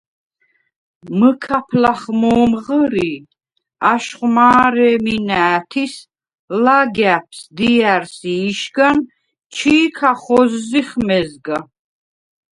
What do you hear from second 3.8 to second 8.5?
აშხვ მა̄რე̄მი ნა̄̈თის– ლაგა̈ფს, დია̈რს ი